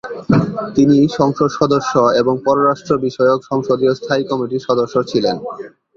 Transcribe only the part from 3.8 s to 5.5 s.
স্থায়ী কমিটির সদস্য ছিলেন।